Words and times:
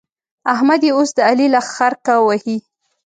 احمد 0.53 0.81
يې 0.87 0.91
اوس 0.97 1.09
د 1.17 1.19
علي 1.29 1.47
له 1.55 1.61
خرکه 1.73 2.13
وهي. 2.27 2.57